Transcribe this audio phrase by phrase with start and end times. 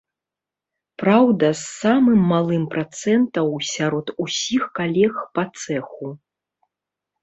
[1.03, 6.07] Праўда, з самым малым працэнтаў сярод усіх калег па цэху.